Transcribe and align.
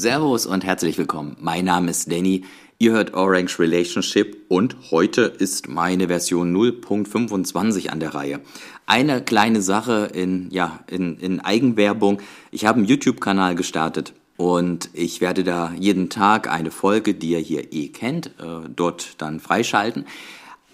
Servus 0.00 0.46
und 0.46 0.64
herzlich 0.64 0.96
willkommen. 0.96 1.36
Mein 1.40 1.66
Name 1.66 1.90
ist 1.90 2.10
Danny. 2.10 2.44
Ihr 2.78 2.92
hört 2.92 3.12
Orange 3.12 3.58
Relationship 3.58 4.46
und 4.48 4.74
heute 4.90 5.20
ist 5.24 5.68
meine 5.68 6.06
Version 6.08 6.56
0.25 6.56 7.88
an 7.88 8.00
der 8.00 8.14
Reihe. 8.14 8.40
Eine 8.86 9.20
kleine 9.20 9.60
Sache 9.60 10.10
in, 10.14 10.48
ja, 10.50 10.80
in, 10.86 11.18
in 11.18 11.40
Eigenwerbung. 11.40 12.22
Ich 12.50 12.64
habe 12.64 12.78
einen 12.78 12.88
YouTube-Kanal 12.88 13.56
gestartet 13.56 14.14
und 14.38 14.88
ich 14.94 15.20
werde 15.20 15.44
da 15.44 15.74
jeden 15.78 16.08
Tag 16.08 16.50
eine 16.50 16.70
Folge, 16.70 17.12
die 17.12 17.32
ihr 17.32 17.38
hier 17.38 17.70
eh 17.74 17.88
kennt, 17.88 18.28
äh, 18.38 18.70
dort 18.74 19.20
dann 19.20 19.38
freischalten. 19.38 20.06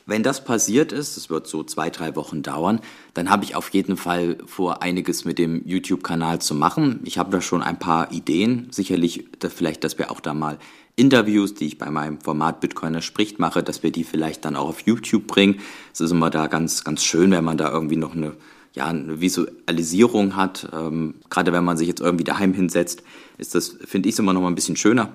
Wenn 0.09 0.23
das 0.23 0.45
passiert 0.45 0.93
ist, 0.93 1.17
es 1.17 1.31
wird 1.31 1.49
so 1.49 1.65
zwei, 1.65 1.91
drei 1.91 2.15
Wochen 2.15 2.45
dauern, 2.45 2.81
dann 3.15 3.29
habe 3.29 3.43
ich 3.43 3.57
auf 3.57 3.71
jeden 3.71 3.97
Fall 3.97 4.39
vor, 4.47 4.81
einiges 4.81 5.25
mit 5.25 5.37
dem 5.37 5.67
YouTube-Kanal 5.67 6.41
zu 6.41 6.55
machen. 6.55 7.01
Ich 7.03 7.19
habe 7.19 7.33
da 7.33 7.41
schon 7.41 7.61
ein 7.61 7.81
paar 7.81 8.13
Ideen. 8.13 8.69
Sicherlich, 8.71 9.25
dass 9.41 9.53
vielleicht, 9.53 9.83
dass 9.83 9.99
wir 9.99 10.13
auch 10.13 10.21
da 10.21 10.33
mal 10.33 10.59
Interviews, 10.95 11.55
die 11.55 11.67
ich 11.67 11.79
bei 11.79 11.91
meinem 11.91 12.21
Format 12.21 12.61
Bitcoiner 12.61 13.03
spricht 13.03 13.41
mache, 13.41 13.65
dass 13.65 13.83
wir 13.83 13.91
die 13.91 14.05
vielleicht 14.05 14.45
dann 14.45 14.55
auch 14.55 14.69
auf 14.69 14.81
YouTube 14.83 15.27
bringen. 15.27 15.59
Es 15.93 16.01
ist 16.01 16.13
immer 16.13 16.31
da 16.31 16.47
ganz, 16.47 16.85
ganz 16.85 17.03
schön, 17.03 17.33
wenn 17.33 17.45
man 17.45 17.59
da 17.59 17.73
irgendwie 17.73 17.97
noch 17.97 18.15
eine, 18.15 18.35
ja, 18.75 18.87
eine 18.87 19.21
Visualisierung 19.21 20.37
hat. 20.37 20.69
Ähm, 20.73 21.17
gerade 21.31 21.53
wenn 21.53 21.65
man 21.65 21.77
sich 21.77 21.89
jetzt 21.89 22.01
irgendwie 22.01 22.25
daheim 22.25 22.55
hinsetzt, 22.55 23.03
ist 23.39 23.57
das, 23.57 23.77
finde 23.85 24.09
ich, 24.09 24.17
immer 24.21 24.33
noch 24.33 24.41
mal 24.41 24.49
ein 24.49 24.55
bisschen 24.55 24.77
schöner. 24.77 25.11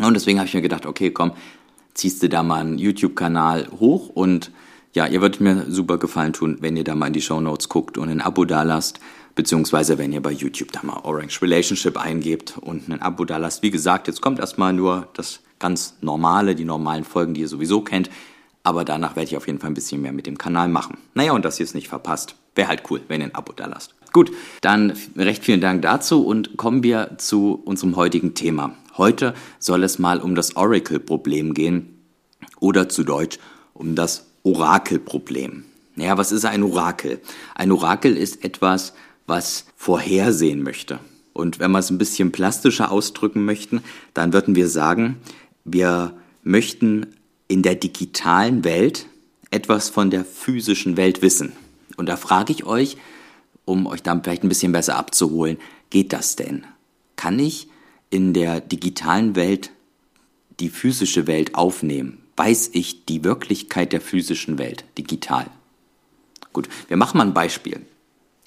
Und 0.00 0.14
deswegen 0.14 0.38
habe 0.38 0.46
ich 0.46 0.54
mir 0.54 0.62
gedacht, 0.62 0.86
okay, 0.86 1.10
komm, 1.10 1.32
ziehst 2.00 2.22
du 2.22 2.30
da 2.30 2.42
mal 2.42 2.62
einen 2.62 2.78
YouTube-Kanal 2.78 3.68
hoch 3.78 4.08
und 4.08 4.50
ja, 4.94 5.06
ihr 5.06 5.20
würdet 5.20 5.40
mir 5.40 5.66
super 5.68 5.98
gefallen 5.98 6.32
tun, 6.32 6.56
wenn 6.60 6.76
ihr 6.76 6.82
da 6.82 6.94
mal 6.94 7.08
in 7.08 7.12
die 7.12 7.20
Show 7.20 7.40
Notes 7.40 7.68
guckt 7.68 7.98
und 7.98 8.08
ein 8.08 8.22
Abo 8.22 8.46
da 8.46 8.62
lasst, 8.62 9.00
beziehungsweise 9.34 9.98
wenn 9.98 10.12
ihr 10.12 10.22
bei 10.22 10.32
YouTube 10.32 10.72
da 10.72 10.80
mal 10.82 11.00
Orange 11.04 11.42
Relationship 11.42 11.98
eingebt 11.98 12.56
und 12.58 12.88
ein 12.88 13.02
Abo 13.02 13.26
da 13.26 13.36
lasst. 13.36 13.62
Wie 13.62 13.70
gesagt, 13.70 14.08
jetzt 14.08 14.22
kommt 14.22 14.40
erstmal 14.40 14.72
nur 14.72 15.08
das 15.12 15.40
ganz 15.58 15.98
normale, 16.00 16.54
die 16.54 16.64
normalen 16.64 17.04
Folgen, 17.04 17.34
die 17.34 17.42
ihr 17.42 17.48
sowieso 17.48 17.82
kennt, 17.82 18.08
aber 18.62 18.84
danach 18.86 19.14
werde 19.14 19.28
ich 19.28 19.36
auf 19.36 19.46
jeden 19.46 19.58
Fall 19.58 19.70
ein 19.70 19.74
bisschen 19.74 20.00
mehr 20.00 20.12
mit 20.12 20.26
dem 20.26 20.38
Kanal 20.38 20.68
machen. 20.68 20.96
Naja, 21.12 21.32
und 21.32 21.44
dass 21.44 21.60
ihr 21.60 21.64
es 21.64 21.74
nicht 21.74 21.88
verpasst, 21.88 22.34
wäre 22.54 22.68
halt 22.68 22.82
cool, 22.90 23.02
wenn 23.08 23.20
ihr 23.20 23.26
ein 23.26 23.34
Abo 23.34 23.52
da 23.52 23.66
lasst. 23.66 23.94
Gut, 24.12 24.32
dann 24.62 24.94
recht 25.16 25.44
vielen 25.44 25.60
Dank 25.60 25.82
dazu 25.82 26.26
und 26.26 26.56
kommen 26.56 26.82
wir 26.82 27.18
zu 27.18 27.60
unserem 27.64 27.94
heutigen 27.94 28.34
Thema. 28.34 28.74
Heute 29.00 29.32
soll 29.58 29.82
es 29.82 29.98
mal 29.98 30.20
um 30.20 30.34
das 30.34 30.56
Oracle-Problem 30.56 31.54
gehen 31.54 32.02
oder 32.60 32.90
zu 32.90 33.02
Deutsch 33.02 33.38
um 33.72 33.94
das 33.94 34.26
Orakelproblem. 34.42 35.64
Naja, 35.96 36.18
was 36.18 36.32
ist 36.32 36.44
ein 36.44 36.62
Orakel? 36.62 37.18
Ein 37.54 37.72
Orakel 37.72 38.14
ist 38.14 38.44
etwas, 38.44 38.92
was 39.26 39.64
vorhersehen 39.74 40.62
möchte. 40.62 40.98
Und 41.32 41.60
wenn 41.60 41.70
wir 41.70 41.78
es 41.78 41.88
ein 41.88 41.96
bisschen 41.96 42.30
plastischer 42.30 42.90
ausdrücken 42.92 43.46
möchten, 43.46 43.80
dann 44.12 44.34
würden 44.34 44.54
wir 44.54 44.68
sagen, 44.68 45.16
wir 45.64 46.12
möchten 46.42 47.06
in 47.48 47.62
der 47.62 47.76
digitalen 47.76 48.64
Welt 48.64 49.06
etwas 49.50 49.88
von 49.88 50.10
der 50.10 50.26
physischen 50.26 50.98
Welt 50.98 51.22
wissen. 51.22 51.52
Und 51.96 52.10
da 52.10 52.18
frage 52.18 52.52
ich 52.52 52.66
euch, 52.66 52.98
um 53.64 53.86
euch 53.86 54.02
dann 54.02 54.22
vielleicht 54.22 54.44
ein 54.44 54.50
bisschen 54.50 54.72
besser 54.72 54.96
abzuholen, 54.96 55.56
geht 55.88 56.12
das 56.12 56.36
denn? 56.36 56.66
Kann 57.16 57.38
ich 57.38 57.70
in 58.10 58.34
der 58.34 58.60
digitalen 58.60 59.36
Welt 59.36 59.70
die 60.58 60.68
physische 60.68 61.26
Welt 61.26 61.54
aufnehmen? 61.54 62.18
Weiß 62.36 62.70
ich 62.72 63.06
die 63.06 63.24
Wirklichkeit 63.24 63.92
der 63.92 64.00
physischen 64.00 64.58
Welt 64.58 64.84
digital? 64.98 65.46
Gut, 66.52 66.68
wir 66.88 66.96
machen 66.96 67.18
mal 67.18 67.26
ein 67.26 67.34
Beispiel. 67.34 67.80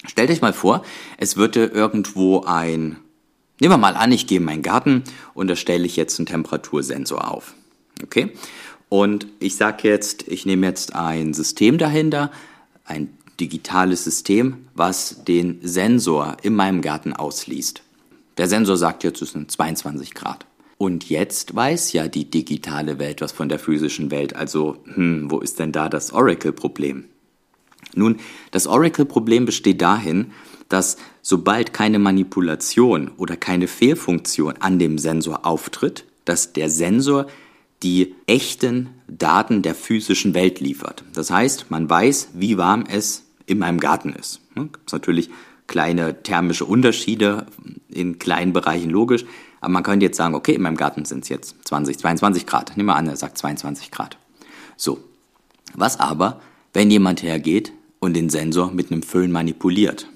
Stellt 0.06 0.30
euch 0.30 0.42
mal 0.42 0.52
vor, 0.52 0.84
es 1.16 1.36
würde 1.36 1.64
irgendwo 1.66 2.42
ein, 2.42 2.98
nehmen 3.58 3.72
wir 3.72 3.78
mal 3.78 3.96
an, 3.96 4.12
ich 4.12 4.26
gehe 4.26 4.38
in 4.38 4.44
meinen 4.44 4.62
Garten 4.62 5.04
und 5.32 5.48
da 5.48 5.56
stelle 5.56 5.86
ich 5.86 5.96
jetzt 5.96 6.18
einen 6.18 6.26
Temperatursensor 6.26 7.30
auf. 7.30 7.54
Okay? 8.02 8.32
Und 8.90 9.26
ich 9.40 9.56
sage 9.56 9.88
jetzt, 9.88 10.28
ich 10.28 10.44
nehme 10.44 10.66
jetzt 10.66 10.94
ein 10.94 11.32
System 11.32 11.78
dahinter, 11.78 12.30
ein 12.84 13.16
digitales 13.40 14.04
System, 14.04 14.66
was 14.74 15.24
den 15.24 15.58
Sensor 15.62 16.36
in 16.42 16.54
meinem 16.54 16.82
Garten 16.82 17.12
ausliest. 17.12 17.82
Der 18.36 18.48
Sensor 18.48 18.76
sagt 18.76 19.04
jetzt, 19.04 19.22
es 19.22 19.32
sind 19.32 19.50
22 19.50 20.14
Grad. 20.14 20.46
Und 20.76 21.08
jetzt 21.08 21.54
weiß 21.54 21.92
ja 21.92 22.08
die 22.08 22.30
digitale 22.30 22.98
Welt 22.98 23.20
was 23.20 23.32
von 23.32 23.48
der 23.48 23.58
physischen 23.58 24.10
Welt. 24.10 24.34
Also, 24.34 24.78
hm, 24.94 25.30
wo 25.30 25.38
ist 25.38 25.58
denn 25.58 25.72
da 25.72 25.88
das 25.88 26.12
Oracle-Problem? 26.12 27.04
Nun, 27.94 28.18
das 28.50 28.66
Oracle-Problem 28.66 29.46
besteht 29.46 29.80
dahin, 29.80 30.32
dass 30.68 30.96
sobald 31.22 31.72
keine 31.72 31.98
Manipulation 31.98 33.10
oder 33.16 33.36
keine 33.36 33.68
Fehlfunktion 33.68 34.54
an 34.58 34.78
dem 34.78 34.98
Sensor 34.98 35.46
auftritt, 35.46 36.04
dass 36.24 36.52
der 36.52 36.70
Sensor 36.70 37.26
die 37.82 38.14
echten 38.26 38.88
Daten 39.06 39.62
der 39.62 39.74
physischen 39.74 40.34
Welt 40.34 40.58
liefert. 40.58 41.04
Das 41.12 41.30
heißt, 41.30 41.70
man 41.70 41.88
weiß, 41.88 42.30
wie 42.34 42.56
warm 42.56 42.84
es 42.88 43.26
in 43.46 43.58
meinem 43.58 43.78
Garten 43.78 44.12
ist. 44.12 44.40
Es 44.56 44.62
gibt 44.62 44.92
natürlich 44.92 45.30
kleine 45.66 46.22
thermische 46.22 46.64
Unterschiede 46.64 47.46
in 47.88 48.18
kleinen 48.18 48.52
Bereichen 48.52 48.90
logisch. 48.90 49.24
Aber 49.60 49.72
man 49.72 49.82
könnte 49.82 50.04
jetzt 50.04 50.16
sagen, 50.16 50.34
okay, 50.34 50.54
in 50.54 50.62
meinem 50.62 50.76
Garten 50.76 51.04
sind 51.04 51.22
es 51.22 51.28
jetzt 51.30 51.56
20, 51.64 51.98
22 51.98 52.46
Grad. 52.46 52.76
Nehmen 52.76 52.88
wir 52.88 52.96
an, 52.96 53.06
er 53.06 53.16
sagt 53.16 53.38
22 53.38 53.90
Grad. 53.90 54.18
So. 54.76 54.98
Was 55.74 55.98
aber, 55.98 56.40
wenn 56.72 56.90
jemand 56.90 57.22
hergeht 57.22 57.72
und 57.98 58.14
den 58.14 58.30
Sensor 58.30 58.70
mit 58.70 58.92
einem 58.92 59.02
Föhn 59.02 59.32
manipuliert? 59.32 60.08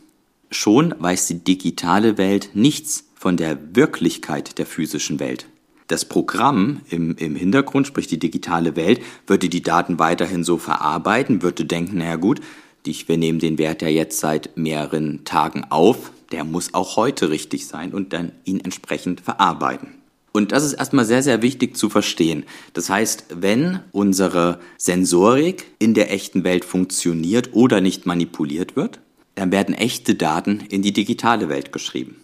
Schon 0.50 0.94
weiß 0.98 1.26
die 1.26 1.42
digitale 1.42 2.16
Welt 2.19 2.50
nichts 2.54 3.04
von 3.15 3.36
der 3.36 3.59
Wirklichkeit 3.75 4.59
der 4.59 4.66
physischen 4.66 5.19
Welt. 5.19 5.47
Das 5.88 6.04
Programm 6.04 6.82
im, 6.91 7.16
im 7.16 7.34
Hintergrund, 7.34 7.86
sprich 7.86 8.06
die 8.06 8.19
digitale 8.19 8.76
Welt, 8.76 9.00
würde 9.26 9.48
die 9.48 9.62
Daten 9.62 9.98
weiterhin 9.98 10.44
so 10.44 10.59
verarbeiten, 10.59 11.42
würde 11.42 11.65
denken, 11.65 11.98
naja 11.98 12.16
gut, 12.16 12.41
wir 12.84 13.19
nehmen 13.19 13.39
den 13.39 13.59
Wert 13.59 13.83
ja 13.83 13.89
jetzt 13.89 14.21
seit 14.21 14.56
mehreren 14.56 15.25
Tagen 15.25 15.66
auf, 15.71 16.12
der 16.33 16.44
muss 16.44 16.75
auch 16.75 16.97
heute 16.97 17.31
richtig 17.31 17.66
sein 17.66 17.93
und 17.93 18.12
dann 18.12 18.33
ihn 18.44 18.61
entsprechend 18.61 19.21
verarbeiten. 19.21 19.94
Und 20.33 20.53
das 20.53 20.65
ist 20.65 20.75
erstmal 20.75 21.05
sehr, 21.05 21.22
sehr 21.22 21.43
wichtig 21.43 21.77
zu 21.77 21.89
verstehen. 21.89 22.44
Das 22.75 22.91
heißt, 22.91 23.27
wenn 23.34 23.81
unsere 23.93 24.61
Sensorik 24.77 25.66
in 25.78 25.94
der 25.94 26.12
echten 26.12 26.44
Welt 26.44 26.65
funktioniert 26.65 27.50
oder 27.55 27.81
nicht 27.81 28.06
manipuliert 28.06 28.77
wird, 28.77 29.00
dann 29.34 29.53
werden 29.53 29.75
echte 29.75 30.15
Daten 30.15 30.60
in 30.69 30.83
die 30.83 30.93
digitale 30.93 31.49
Welt 31.49 31.72
geschrieben. 31.72 32.16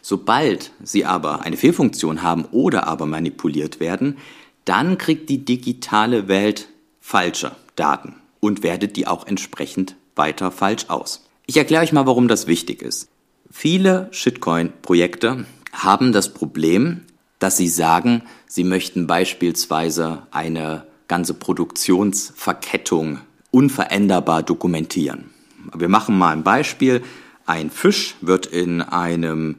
Sobald 0.00 0.72
sie 0.82 1.04
aber 1.04 1.42
eine 1.42 1.56
Fehlfunktion 1.56 2.22
haben 2.22 2.44
oder 2.46 2.86
aber 2.86 3.06
manipuliert 3.06 3.78
werden, 3.78 4.16
dann 4.64 4.96
kriegt 4.96 5.28
die 5.28 5.44
digitale 5.44 6.28
Welt 6.28 6.68
falsche 7.00 7.52
Daten 7.76 8.14
und 8.44 8.62
wertet 8.62 8.96
die 8.96 9.06
auch 9.06 9.26
entsprechend 9.26 9.96
weiter 10.16 10.50
falsch 10.50 10.86
aus. 10.88 11.26
Ich 11.46 11.56
erkläre 11.56 11.82
euch 11.82 11.92
mal, 11.92 12.06
warum 12.06 12.28
das 12.28 12.46
wichtig 12.46 12.82
ist. 12.82 13.08
Viele 13.50 14.08
Shitcoin-Projekte 14.10 15.46
haben 15.72 16.12
das 16.12 16.34
Problem, 16.34 17.00
dass 17.38 17.56
sie 17.56 17.68
sagen, 17.68 18.22
sie 18.46 18.64
möchten 18.64 19.06
beispielsweise 19.06 20.26
eine 20.30 20.86
ganze 21.08 21.32
Produktionsverkettung 21.32 23.20
unveränderbar 23.50 24.42
dokumentieren. 24.42 25.30
Wir 25.74 25.88
machen 25.88 26.18
mal 26.18 26.32
ein 26.32 26.42
Beispiel. 26.44 27.02
Ein 27.46 27.70
Fisch 27.70 28.14
wird 28.20 28.44
in 28.44 28.82
einem, 28.82 29.56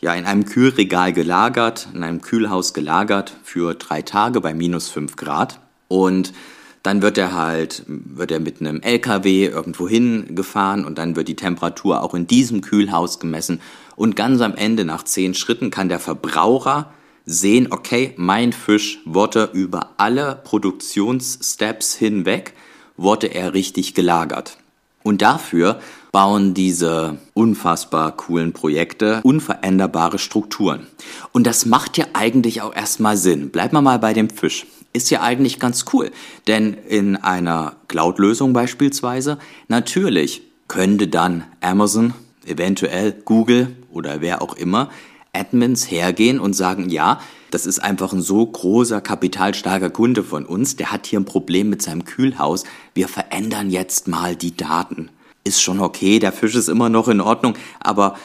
ja, 0.00 0.14
in 0.14 0.26
einem 0.26 0.44
Kühlregal 0.44 1.14
gelagert, 1.14 1.88
in 1.94 2.02
einem 2.02 2.20
Kühlhaus 2.20 2.74
gelagert 2.74 3.34
für 3.44 3.74
drei 3.74 4.02
Tage 4.02 4.42
bei 4.42 4.52
minus 4.52 4.90
fünf 4.90 5.16
Grad. 5.16 5.58
Und 5.88 6.34
dann 6.82 7.02
wird 7.02 7.18
er 7.18 7.34
halt, 7.34 7.84
wird 7.86 8.30
er 8.30 8.40
mit 8.40 8.60
einem 8.60 8.80
LKW 8.80 9.46
irgendwo 9.46 9.88
hingefahren 9.88 10.84
und 10.84 10.98
dann 10.98 11.16
wird 11.16 11.28
die 11.28 11.36
Temperatur 11.36 12.02
auch 12.02 12.14
in 12.14 12.26
diesem 12.26 12.62
Kühlhaus 12.62 13.18
gemessen. 13.18 13.60
Und 13.96 14.16
ganz 14.16 14.40
am 14.40 14.54
Ende, 14.54 14.84
nach 14.84 15.04
zehn 15.04 15.34
Schritten, 15.34 15.70
kann 15.70 15.90
der 15.90 16.00
Verbraucher 16.00 16.90
sehen, 17.26 17.68
okay, 17.70 18.14
mein 18.16 18.52
Fisch 18.52 19.00
wurde 19.04 19.50
über 19.52 19.90
alle 19.98 20.40
Produktionssteps 20.42 21.94
hinweg, 21.94 22.54
wurde 22.96 23.28
er 23.28 23.52
richtig 23.52 23.94
gelagert. 23.94 24.56
Und 25.02 25.22
dafür 25.22 25.80
bauen 26.12 26.54
diese 26.54 27.18
unfassbar 27.34 28.16
coolen 28.16 28.52
Projekte 28.52 29.20
unveränderbare 29.22 30.18
Strukturen. 30.18 30.86
Und 31.32 31.46
das 31.46 31.66
macht 31.66 31.98
ja 31.98 32.06
eigentlich 32.14 32.62
auch 32.62 32.74
erstmal 32.74 33.16
Sinn. 33.16 33.50
Bleiben 33.50 33.74
wir 33.74 33.82
mal 33.82 33.98
bei 33.98 34.12
dem 34.12 34.28
Fisch 34.28 34.66
ist 34.92 35.10
ja 35.10 35.22
eigentlich 35.22 35.58
ganz 35.58 35.84
cool. 35.92 36.10
Denn 36.46 36.74
in 36.74 37.16
einer 37.16 37.76
Cloud-Lösung 37.88 38.52
beispielsweise, 38.52 39.38
natürlich 39.68 40.42
könnte 40.68 41.08
dann 41.08 41.44
Amazon, 41.60 42.14
eventuell 42.46 43.12
Google 43.12 43.76
oder 43.90 44.20
wer 44.20 44.42
auch 44.42 44.56
immer, 44.56 44.90
Admins 45.32 45.90
hergehen 45.90 46.40
und 46.40 46.54
sagen, 46.54 46.88
ja, 46.88 47.20
das 47.50 47.66
ist 47.66 47.80
einfach 47.80 48.12
ein 48.12 48.22
so 48.22 48.44
großer, 48.46 49.00
kapitalstarker 49.00 49.90
Kunde 49.90 50.22
von 50.22 50.44
uns, 50.46 50.76
der 50.76 50.92
hat 50.92 51.06
hier 51.06 51.20
ein 51.20 51.24
Problem 51.24 51.68
mit 51.68 51.82
seinem 51.82 52.04
Kühlhaus, 52.04 52.64
wir 52.94 53.08
verändern 53.08 53.70
jetzt 53.70 54.08
mal 54.08 54.36
die 54.36 54.56
Daten. 54.56 55.10
Ist 55.44 55.62
schon 55.62 55.80
okay, 55.80 56.18
der 56.18 56.32
Fisch 56.32 56.54
ist 56.54 56.68
immer 56.68 56.88
noch 56.88 57.08
in 57.08 57.20
Ordnung, 57.20 57.54
aber 57.80 58.16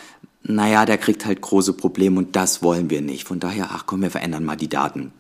naja, 0.44 0.86
der 0.86 0.98
kriegt 0.98 1.26
halt 1.26 1.42
große 1.42 1.74
Probleme 1.74 2.20
und 2.20 2.36
das 2.36 2.62
wollen 2.62 2.90
wir 2.90 3.02
nicht. 3.02 3.28
Von 3.28 3.40
daher, 3.40 3.70
ach 3.72 3.86
komm, 3.88 4.02
wir 4.02 4.12
verändern 4.12 4.46
mal 4.46 4.58
die 4.58 4.70
Daten. 4.70 5.12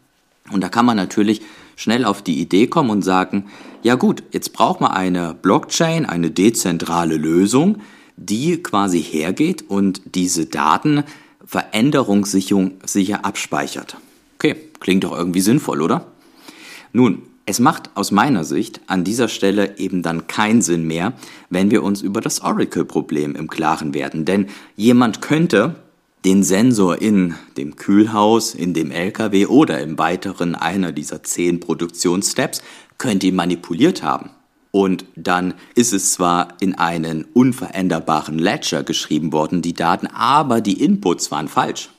Und 0.51 0.61
da 0.61 0.69
kann 0.69 0.85
man 0.85 0.97
natürlich 0.97 1.41
schnell 1.75 2.05
auf 2.05 2.21
die 2.21 2.39
Idee 2.39 2.67
kommen 2.67 2.89
und 2.89 3.01
sagen, 3.01 3.45
ja 3.83 3.95
gut, 3.95 4.23
jetzt 4.31 4.53
braucht 4.53 4.81
man 4.81 4.91
eine 4.91 5.33
Blockchain, 5.33 6.05
eine 6.05 6.31
dezentrale 6.31 7.17
Lösung, 7.17 7.81
die 8.17 8.61
quasi 8.61 9.01
hergeht 9.01 9.65
und 9.67 10.01
diese 10.15 10.45
Daten 10.45 11.03
veränderungssicher 11.45 13.25
abspeichert. 13.25 13.97
Okay, 14.37 14.55
klingt 14.79 15.03
doch 15.03 15.15
irgendwie 15.15 15.41
sinnvoll, 15.41 15.81
oder? 15.81 16.07
Nun, 16.93 17.23
es 17.45 17.59
macht 17.59 17.91
aus 17.95 18.11
meiner 18.11 18.43
Sicht 18.43 18.81
an 18.87 19.03
dieser 19.03 19.27
Stelle 19.27 19.77
eben 19.77 20.01
dann 20.01 20.25
keinen 20.25 20.61
Sinn 20.61 20.87
mehr, 20.87 21.13
wenn 21.49 21.69
wir 21.69 21.83
uns 21.83 22.01
über 22.01 22.21
das 22.21 22.41
Oracle-Problem 22.41 23.35
im 23.35 23.49
Klaren 23.49 23.93
werden. 23.93 24.25
Denn 24.25 24.47
jemand 24.75 25.21
könnte 25.21 25.75
den 26.25 26.43
Sensor 26.43 27.01
in 27.01 27.35
dem 27.55 27.75
Kühlhaus, 27.75 28.55
in 28.55 28.73
dem 28.73 28.91
LKW 28.91 29.45
oder 29.45 29.79
im 29.79 29.97
weiteren 29.97 30.55
einer 30.55 30.91
dieser 30.91 31.23
zehn 31.23 31.59
Produktionssteps, 31.59 32.63
könnte 32.97 33.27
ihn 33.27 33.35
manipuliert 33.35 34.01
haben. 34.01 34.31
Und 34.71 35.05
dann 35.15 35.53
ist 35.75 35.93
es 35.93 36.11
zwar 36.11 36.49
in 36.59 36.75
einen 36.75 37.23
unveränderbaren 37.23 38.39
Ledger 38.39 38.83
geschrieben 38.83 39.31
worden, 39.31 39.61
die 39.61 39.73
Daten, 39.73 40.07
aber 40.07 40.61
die 40.61 40.83
Inputs 40.83 41.31
waren 41.31 41.47
falsch. 41.47 41.89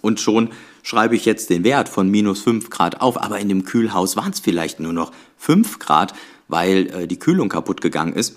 Und 0.00 0.20
schon 0.20 0.50
schreibe 0.82 1.16
ich 1.16 1.24
jetzt 1.24 1.50
den 1.50 1.64
Wert 1.64 1.88
von 1.88 2.08
minus 2.08 2.40
5 2.42 2.70
Grad 2.70 3.00
auf, 3.00 3.20
aber 3.20 3.38
in 3.38 3.48
dem 3.48 3.64
Kühlhaus 3.64 4.16
waren 4.16 4.32
es 4.32 4.40
vielleicht 4.40 4.80
nur 4.80 4.92
noch 4.92 5.12
5 5.38 5.78
Grad, 5.78 6.14
weil 6.48 6.86
äh, 6.86 7.06
die 7.06 7.18
Kühlung 7.18 7.48
kaputt 7.48 7.80
gegangen 7.80 8.14
ist. 8.14 8.36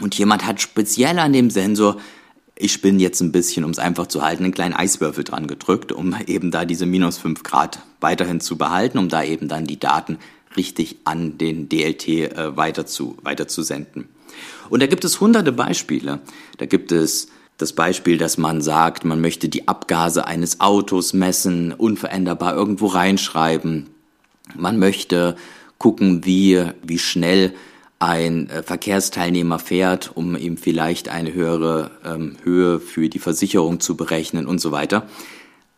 Und 0.00 0.16
jemand 0.18 0.44
hat 0.44 0.60
speziell 0.60 1.18
an 1.18 1.32
dem 1.32 1.50
Sensor, 1.50 1.98
ich 2.62 2.80
bin 2.80 3.00
jetzt 3.00 3.20
ein 3.20 3.32
bisschen, 3.32 3.64
um 3.64 3.72
es 3.72 3.80
einfach 3.80 4.06
zu 4.06 4.22
halten, 4.22 4.44
einen 4.44 4.54
kleinen 4.54 4.74
Eiswürfel 4.74 5.24
dran 5.24 5.48
gedrückt, 5.48 5.90
um 5.90 6.14
eben 6.26 6.52
da 6.52 6.64
diese 6.64 6.86
minus 6.86 7.18
5 7.18 7.42
Grad 7.42 7.80
weiterhin 8.00 8.40
zu 8.40 8.56
behalten, 8.56 8.98
um 8.98 9.08
da 9.08 9.24
eben 9.24 9.48
dann 9.48 9.64
die 9.64 9.80
Daten 9.80 10.18
richtig 10.56 10.98
an 11.04 11.38
den 11.38 11.68
DLT 11.68 12.08
äh, 12.08 12.56
weiter, 12.56 12.86
zu, 12.86 13.16
weiter 13.22 13.48
zu 13.48 13.62
senden. 13.62 14.08
Und 14.70 14.80
da 14.80 14.86
gibt 14.86 15.04
es 15.04 15.20
hunderte 15.20 15.50
Beispiele. 15.50 16.20
Da 16.58 16.66
gibt 16.66 16.92
es 16.92 17.28
das 17.58 17.72
Beispiel, 17.72 18.16
dass 18.16 18.38
man 18.38 18.62
sagt, 18.62 19.04
man 19.04 19.20
möchte 19.20 19.48
die 19.48 19.66
Abgase 19.66 20.26
eines 20.26 20.60
Autos 20.60 21.14
messen, 21.14 21.72
unveränderbar 21.72 22.54
irgendwo 22.54 22.86
reinschreiben. 22.86 23.88
Man 24.54 24.78
möchte 24.78 25.36
gucken, 25.78 26.24
wie, 26.24 26.64
wie 26.82 26.98
schnell 27.00 27.54
ein 28.02 28.50
äh, 28.50 28.64
Verkehrsteilnehmer 28.64 29.60
fährt, 29.60 30.10
um 30.16 30.36
ihm 30.36 30.56
vielleicht 30.56 31.08
eine 31.08 31.32
höhere 31.32 31.92
ähm, 32.04 32.36
Höhe 32.42 32.80
für 32.80 33.08
die 33.08 33.20
Versicherung 33.20 33.78
zu 33.78 33.96
berechnen 33.96 34.46
und 34.46 34.60
so 34.60 34.72
weiter. 34.72 35.06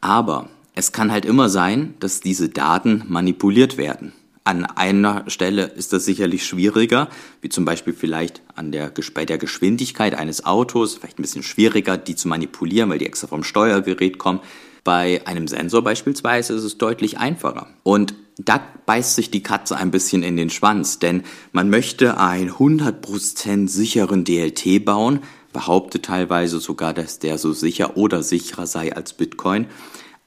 Aber 0.00 0.48
es 0.74 0.92
kann 0.92 1.12
halt 1.12 1.26
immer 1.26 1.50
sein, 1.50 1.92
dass 2.00 2.20
diese 2.20 2.48
Daten 2.48 3.04
manipuliert 3.08 3.76
werden. 3.76 4.14
An 4.42 4.64
einer 4.64 5.24
Stelle 5.26 5.64
ist 5.64 5.92
das 5.92 6.06
sicherlich 6.06 6.46
schwieriger, 6.46 7.08
wie 7.42 7.50
zum 7.50 7.66
Beispiel 7.66 7.92
vielleicht 7.92 8.40
an 8.54 8.72
der, 8.72 8.90
bei 9.12 9.26
der 9.26 9.36
Geschwindigkeit 9.36 10.14
eines 10.14 10.46
Autos, 10.46 10.96
vielleicht 10.96 11.18
ein 11.18 11.22
bisschen 11.22 11.42
schwieriger, 11.42 11.98
die 11.98 12.16
zu 12.16 12.28
manipulieren, 12.28 12.88
weil 12.88 12.98
die 12.98 13.06
extra 13.06 13.26
vom 13.26 13.44
Steuergerät 13.44 14.16
kommen. 14.16 14.40
Bei 14.84 15.26
einem 15.26 15.48
Sensor 15.48 15.82
beispielsweise 15.82 16.52
ist 16.52 16.62
es 16.62 16.78
deutlich 16.78 17.18
einfacher. 17.18 17.68
Und 17.82 18.14
da 18.36 18.60
beißt 18.86 19.14
sich 19.14 19.30
die 19.30 19.42
Katze 19.42 19.76
ein 19.76 19.90
bisschen 19.90 20.22
in 20.22 20.36
den 20.36 20.50
Schwanz, 20.50 20.98
denn 20.98 21.22
man 21.52 21.70
möchte 21.70 22.18
einen 22.18 22.50
100% 22.50 23.68
sicheren 23.68 24.24
DLT 24.24 24.84
bauen, 24.84 25.20
behauptet 25.52 26.04
teilweise 26.04 26.60
sogar, 26.60 26.92
dass 26.92 27.18
der 27.18 27.38
so 27.38 27.52
sicher 27.52 27.96
oder 27.96 28.22
sicherer 28.22 28.66
sei 28.66 28.94
als 28.94 29.14
Bitcoin. 29.14 29.66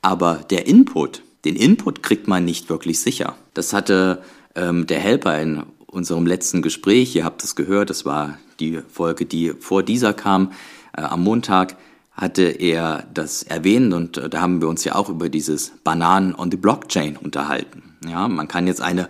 Aber 0.01 0.45
der 0.49 0.67
Input, 0.67 1.21
den 1.45 1.55
Input 1.55 2.01
kriegt 2.01 2.27
man 2.27 2.45
nicht 2.45 2.69
wirklich 2.69 2.99
sicher. 2.99 3.35
Das 3.53 3.73
hatte 3.73 4.23
ähm, 4.55 4.87
der 4.87 4.99
Helper 4.99 5.39
in 5.41 5.63
unserem 5.85 6.25
letzten 6.25 6.61
Gespräch, 6.61 7.15
ihr 7.15 7.25
habt 7.25 7.43
es 7.43 7.55
gehört, 7.55 7.89
das 7.89 8.05
war 8.05 8.37
die 8.59 8.81
Folge, 8.87 9.25
die 9.25 9.53
vor 9.59 9.83
dieser 9.83 10.13
kam, 10.13 10.51
äh, 10.95 11.01
am 11.01 11.23
Montag 11.23 11.75
hatte 12.17 12.43
er 12.43 13.05
das 13.13 13.43
erwähnt 13.43 13.93
und 13.93 14.17
äh, 14.17 14.29
da 14.29 14.41
haben 14.41 14.59
wir 14.59 14.67
uns 14.67 14.83
ja 14.83 14.95
auch 14.95 15.07
über 15.07 15.29
dieses 15.29 15.71
Bananen 15.83 16.35
on 16.35 16.51
the 16.51 16.57
Blockchain 16.57 17.15
unterhalten. 17.15 17.83
Ja, 18.05 18.27
man 18.27 18.49
kann 18.49 18.67
jetzt 18.67 18.81
eine, 18.81 19.07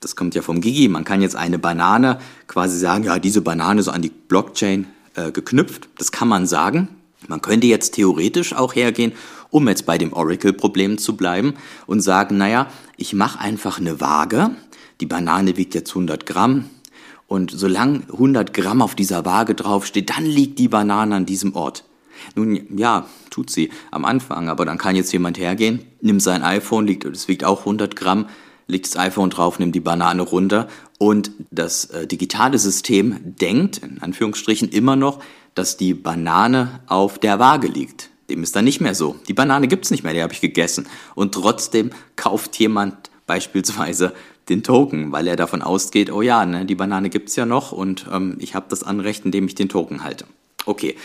das 0.00 0.16
kommt 0.16 0.34
ja 0.34 0.42
vom 0.42 0.60
Gigi, 0.60 0.88
man 0.88 1.04
kann 1.04 1.22
jetzt 1.22 1.36
eine 1.36 1.58
Banane 1.58 2.18
quasi 2.46 2.78
sagen, 2.78 3.04
ja, 3.04 3.18
diese 3.18 3.40
Banane 3.40 3.82
so 3.82 3.90
an 3.90 4.02
die 4.02 4.10
Blockchain 4.10 4.86
äh, 5.14 5.32
geknüpft. 5.32 5.88
Das 5.96 6.12
kann 6.12 6.28
man 6.28 6.46
sagen. 6.46 6.88
Man 7.28 7.40
könnte 7.42 7.66
jetzt 7.66 7.94
theoretisch 7.94 8.54
auch 8.54 8.74
hergehen 8.74 9.12
um 9.50 9.68
jetzt 9.68 9.86
bei 9.86 9.98
dem 9.98 10.12
Oracle-Problem 10.12 10.98
zu 10.98 11.16
bleiben 11.16 11.54
und 11.86 12.00
sagen, 12.00 12.38
naja, 12.38 12.68
ich 12.96 13.14
mache 13.14 13.40
einfach 13.40 13.78
eine 13.78 14.00
Waage, 14.00 14.50
die 15.00 15.06
Banane 15.06 15.56
wiegt 15.56 15.74
jetzt 15.74 15.90
100 15.90 16.26
Gramm 16.26 16.66
und 17.26 17.50
solange 17.50 18.02
100 18.12 18.54
Gramm 18.54 18.82
auf 18.82 18.94
dieser 18.94 19.24
Waage 19.24 19.54
draufsteht, 19.54 20.10
dann 20.10 20.24
liegt 20.24 20.58
die 20.58 20.68
Banane 20.68 21.16
an 21.16 21.26
diesem 21.26 21.54
Ort. 21.54 21.84
Nun 22.34 22.76
ja, 22.76 23.06
tut 23.30 23.50
sie 23.50 23.70
am 23.90 24.04
Anfang, 24.04 24.48
aber 24.48 24.64
dann 24.64 24.78
kann 24.78 24.96
jetzt 24.96 25.12
jemand 25.12 25.38
hergehen, 25.38 25.80
nimmt 26.00 26.22
sein 26.22 26.42
iPhone, 26.42 26.86
liegt, 26.86 27.04
es 27.04 27.28
wiegt 27.28 27.44
auch 27.44 27.60
100 27.60 27.96
Gramm, 27.96 28.26
legt 28.66 28.86
das 28.86 28.96
iPhone 28.96 29.30
drauf, 29.30 29.58
nimmt 29.58 29.74
die 29.74 29.80
Banane 29.80 30.22
runter 30.22 30.68
und 30.98 31.32
das 31.50 31.86
äh, 31.86 32.06
digitale 32.06 32.58
System 32.58 33.18
denkt, 33.22 33.78
in 33.78 34.00
Anführungsstrichen, 34.00 34.68
immer 34.68 34.96
noch, 34.96 35.20
dass 35.54 35.76
die 35.76 35.94
Banane 35.94 36.80
auf 36.86 37.18
der 37.18 37.38
Waage 37.38 37.68
liegt. 37.68 38.10
Dem 38.28 38.42
ist 38.42 38.54
dann 38.54 38.64
nicht 38.64 38.80
mehr 38.80 38.94
so. 38.94 39.16
Die 39.26 39.34
Banane 39.34 39.66
gibt's 39.66 39.90
nicht 39.90 40.04
mehr, 40.04 40.12
die 40.14 40.22
habe 40.22 40.32
ich 40.32 40.40
gegessen. 40.40 40.86
Und 41.16 41.34
trotzdem 41.34 41.90
kauft 42.14 42.56
jemand 42.58 43.10
beispielsweise 43.26 44.12
den 44.48 44.62
Token, 44.62 45.12
weil 45.12 45.26
er 45.26 45.36
davon 45.36 45.62
ausgeht, 45.62 46.12
oh 46.12 46.22
ja, 46.22 46.44
ne, 46.44 46.64
die 46.64 46.74
Banane 46.74 47.10
gibt's 47.10 47.36
ja 47.36 47.46
noch 47.46 47.72
und 47.72 48.06
ähm, 48.12 48.36
ich 48.40 48.54
habe 48.54 48.66
das 48.68 48.82
Anrecht, 48.82 49.24
indem 49.24 49.46
ich 49.46 49.54
den 49.54 49.68
Token 49.68 50.02
halte. 50.04 50.26
Okay, 50.66 50.96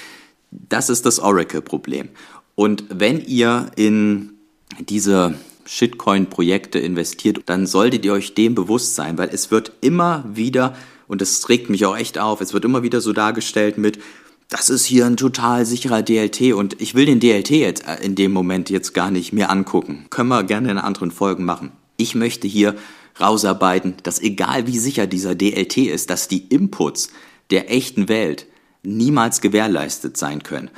das 0.69 0.89
ist 0.89 1.05
das 1.05 1.19
Oracle-Problem. 1.19 2.09
Und 2.55 2.85
wenn 2.89 3.19
ihr 3.19 3.71
in 3.75 4.33
diese 4.79 5.35
Shitcoin-Projekte 5.65 6.79
investiert, 6.79 7.41
dann 7.47 7.65
solltet 7.65 8.05
ihr 8.05 8.13
euch 8.13 8.33
dem 8.33 8.55
bewusst 8.55 8.95
sein, 8.95 9.17
weil 9.17 9.29
es 9.31 9.51
wird 9.51 9.73
immer 9.81 10.23
wieder, 10.27 10.75
und 11.07 11.21
das 11.21 11.49
regt 11.49 11.69
mich 11.69 11.85
auch 11.85 11.97
echt 11.97 12.17
auf, 12.17 12.41
es 12.41 12.53
wird 12.53 12.65
immer 12.65 12.83
wieder 12.83 13.01
so 13.01 13.13
dargestellt 13.13 13.77
mit, 13.77 13.99
das 14.49 14.69
ist 14.69 14.85
hier 14.85 15.07
ein 15.07 15.17
total 15.17 15.65
sicherer 15.65 16.03
DLT 16.03 16.53
und 16.53 16.79
ich 16.79 16.93
will 16.93 17.05
den 17.05 17.19
DLT 17.19 17.49
jetzt 17.49 17.87
äh, 17.87 18.03
in 18.03 18.15
dem 18.15 18.31
Moment 18.31 18.69
jetzt 18.69 18.93
gar 18.93 19.09
nicht 19.09 19.33
mehr 19.33 19.49
angucken. 19.49 20.05
Können 20.11 20.29
wir 20.29 20.43
gerne 20.43 20.69
in 20.69 20.77
anderen 20.77 21.09
Folgen 21.09 21.45
machen. 21.45 21.71
Ich 21.97 22.13
möchte 22.13 22.47
hier 22.47 22.75
rausarbeiten, 23.19 23.95
dass 24.03 24.21
egal 24.21 24.67
wie 24.67 24.77
sicher 24.77 25.07
dieser 25.07 25.33
DLT 25.33 25.77
ist, 25.77 26.09
dass 26.09 26.27
die 26.27 26.45
Inputs 26.45 27.09
der 27.49 27.71
echten 27.71 28.07
Welt 28.07 28.45
niemals 28.85 29.41
gewährleistet 29.41 30.17
sein 30.17 30.43
können. 30.43 30.69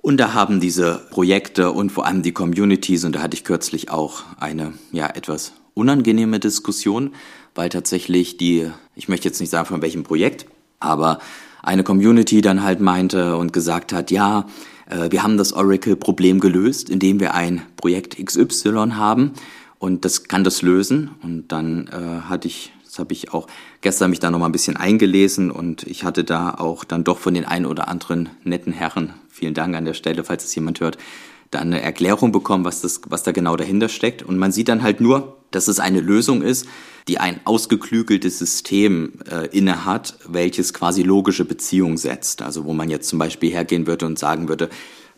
Und 0.00 0.18
da 0.18 0.34
haben 0.34 0.60
diese 0.60 1.00
Projekte 1.10 1.72
und 1.72 1.90
vor 1.90 2.06
allem 2.06 2.22
die 2.22 2.32
Communities, 2.32 3.04
und 3.04 3.14
da 3.14 3.22
hatte 3.22 3.36
ich 3.36 3.44
kürzlich 3.44 3.90
auch 3.90 4.22
eine, 4.38 4.74
ja, 4.92 5.06
etwas 5.06 5.52
unangenehme 5.72 6.40
Diskussion, 6.40 7.12
weil 7.54 7.68
tatsächlich 7.68 8.36
die, 8.36 8.70
ich 8.94 9.08
möchte 9.08 9.28
jetzt 9.28 9.40
nicht 9.40 9.50
sagen 9.50 9.66
von 9.66 9.82
welchem 9.82 10.02
Projekt, 10.02 10.46
aber 10.78 11.20
eine 11.62 11.84
Community 11.84 12.42
dann 12.42 12.62
halt 12.62 12.80
meinte 12.80 13.36
und 13.36 13.52
gesagt 13.52 13.92
hat, 13.92 14.10
ja, 14.10 14.46
äh, 14.88 15.10
wir 15.10 15.22
haben 15.22 15.38
das 15.38 15.52
Oracle-Problem 15.52 16.40
gelöst, 16.40 16.90
indem 16.90 17.20
wir 17.20 17.34
ein 17.34 17.62
Projekt 17.76 18.22
XY 18.22 18.92
haben 18.92 19.32
und 19.78 20.04
das 20.04 20.24
kann 20.24 20.44
das 20.44 20.62
lösen. 20.62 21.10
Und 21.22 21.48
dann 21.48 21.88
äh, 21.88 22.22
hatte 22.28 22.48
ich, 22.48 22.72
das 22.94 23.00
habe 23.00 23.12
ich 23.12 23.34
auch 23.34 23.48
gestern 23.80 24.10
mich 24.10 24.20
da 24.20 24.30
noch 24.30 24.38
mal 24.38 24.46
ein 24.46 24.52
bisschen 24.52 24.76
eingelesen 24.76 25.50
und 25.50 25.82
ich 25.82 26.04
hatte 26.04 26.22
da 26.22 26.54
auch 26.54 26.84
dann 26.84 27.02
doch 27.02 27.18
von 27.18 27.34
den 27.34 27.44
ein 27.44 27.66
oder 27.66 27.88
anderen 27.88 28.30
netten 28.44 28.72
Herren, 28.72 29.14
vielen 29.28 29.52
Dank 29.52 29.74
an 29.74 29.84
der 29.84 29.94
Stelle, 29.94 30.22
falls 30.22 30.44
es 30.44 30.54
jemand 30.54 30.78
hört, 30.78 30.96
da 31.50 31.58
eine 31.58 31.82
Erklärung 31.82 32.30
bekommen, 32.30 32.64
was, 32.64 32.82
das, 32.82 33.00
was 33.08 33.24
da 33.24 33.32
genau 33.32 33.56
dahinter 33.56 33.88
steckt. 33.88 34.22
Und 34.22 34.38
man 34.38 34.52
sieht 34.52 34.68
dann 34.68 34.84
halt 34.84 35.00
nur, 35.00 35.38
dass 35.50 35.66
es 35.66 35.80
eine 35.80 36.00
Lösung 36.00 36.40
ist, 36.40 36.68
die 37.08 37.18
ein 37.18 37.40
ausgeklügeltes 37.44 38.38
System 38.38 39.14
äh, 39.28 39.46
innehat, 39.48 40.16
welches 40.28 40.72
quasi 40.72 41.02
logische 41.02 41.44
Beziehungen 41.44 41.96
setzt. 41.96 42.42
Also 42.42 42.64
wo 42.64 42.74
man 42.74 42.90
jetzt 42.90 43.08
zum 43.08 43.18
Beispiel 43.18 43.50
hergehen 43.50 43.88
würde 43.88 44.06
und 44.06 44.20
sagen 44.20 44.48
würde, 44.48 44.70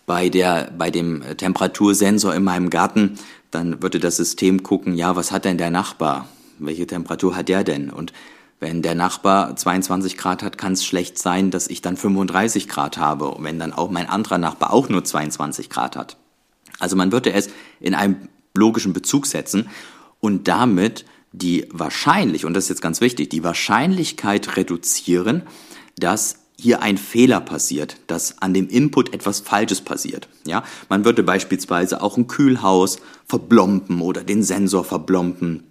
bei 0.06 0.30
der, 0.30 0.72
bei 0.78 0.90
dem 0.90 1.22
Temperatursensor 1.36 2.34
in 2.34 2.44
meinem 2.44 2.70
Garten, 2.70 3.18
dann 3.50 3.82
würde 3.82 3.98
das 4.00 4.16
System 4.16 4.62
gucken, 4.62 4.94
ja, 4.94 5.14
was 5.14 5.30
hat 5.30 5.44
denn 5.44 5.58
der 5.58 5.70
Nachbar? 5.70 6.26
Welche 6.58 6.86
Temperatur 6.86 7.36
hat 7.36 7.48
der 7.48 7.64
denn? 7.64 7.90
Und 7.90 8.12
wenn 8.58 8.82
der 8.82 8.94
Nachbar 8.94 9.54
22 9.54 10.16
Grad 10.16 10.42
hat, 10.42 10.56
kann 10.56 10.72
es 10.72 10.84
schlecht 10.84 11.18
sein, 11.18 11.50
dass 11.50 11.68
ich 11.68 11.82
dann 11.82 11.96
35 11.96 12.68
Grad 12.68 12.96
habe. 12.96 13.28
Und 13.28 13.44
wenn 13.44 13.58
dann 13.58 13.72
auch 13.72 13.90
mein 13.90 14.08
anderer 14.08 14.38
Nachbar 14.38 14.72
auch 14.72 14.88
nur 14.88 15.04
22 15.04 15.68
Grad 15.68 15.96
hat. 15.96 16.16
Also 16.78 16.96
man 16.96 17.12
würde 17.12 17.32
es 17.32 17.50
in 17.80 17.94
einem 17.94 18.28
logischen 18.54 18.92
Bezug 18.92 19.26
setzen 19.26 19.68
und 20.20 20.48
damit 20.48 21.04
die 21.32 21.68
wahrscheinlich, 21.70 22.46
und 22.46 22.54
das 22.54 22.64
ist 22.64 22.70
jetzt 22.70 22.82
ganz 22.82 23.00
wichtig, 23.00 23.28
die 23.28 23.44
Wahrscheinlichkeit 23.44 24.56
reduzieren, 24.56 25.42
dass 25.98 26.38
hier 26.58 26.80
ein 26.80 26.96
Fehler 26.96 27.40
passiert, 27.40 27.98
dass 28.06 28.40
an 28.40 28.54
dem 28.54 28.68
Input 28.68 29.12
etwas 29.12 29.40
Falsches 29.40 29.82
passiert. 29.82 30.28
Ja, 30.46 30.64
man 30.88 31.04
würde 31.04 31.22
beispielsweise 31.22 32.02
auch 32.02 32.16
ein 32.16 32.28
Kühlhaus 32.28 32.98
verblompen 33.26 34.00
oder 34.00 34.24
den 34.24 34.42
Sensor 34.42 34.84
verblompen 34.84 35.64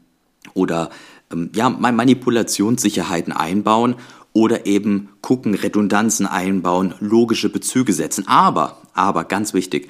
oder 0.54 0.90
ähm, 1.32 1.50
ja, 1.54 1.70
Manipulationssicherheiten 1.70 3.34
einbauen 3.34 3.96
oder 4.34 4.66
eben 4.66 5.10
gucken, 5.22 5.56
Redundanzen 5.56 6.26
einbauen, 6.26 6.94
logische 7.00 7.50
Bezüge 7.50 7.94
setzen. 7.94 8.28
Aber, 8.28 8.82
aber 8.94 9.24
ganz 9.24 9.54
wichtig, 9.54 9.90